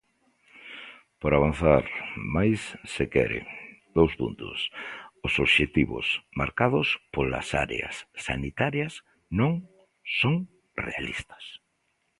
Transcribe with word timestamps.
Podo 1.21 1.35
avanzar 1.39 1.83
máis 2.35 2.59
se 2.93 3.05
quere: 3.13 3.39
os 5.27 5.33
obxectivos 5.45 6.07
marcados 6.39 6.87
pola 7.13 7.41
áreas 7.65 7.95
sanitarias 8.27 8.93
non 9.39 9.53
son 10.19 10.35
realistas. 10.85 11.43